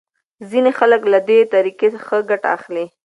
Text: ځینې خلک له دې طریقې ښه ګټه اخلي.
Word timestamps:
ځینې 0.49 0.71
خلک 0.79 1.01
له 1.13 1.19
دې 1.29 1.39
طریقې 1.53 1.87
ښه 2.05 2.17
ګټه 2.29 2.47
اخلي. 2.57 2.85